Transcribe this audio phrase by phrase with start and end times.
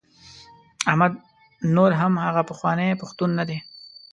[0.89, 1.13] احمد
[1.75, 1.91] نور
[2.25, 3.57] هغه پخوانی پښتون نه دی.